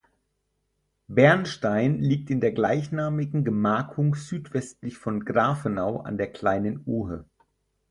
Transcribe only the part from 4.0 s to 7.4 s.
südwestlich von Grafenau an der Kleinen Ohe.